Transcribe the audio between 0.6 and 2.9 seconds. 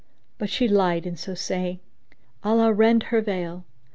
lied in so saying, Allah